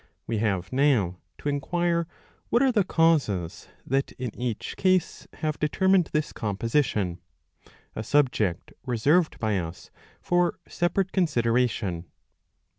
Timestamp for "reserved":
8.83-9.37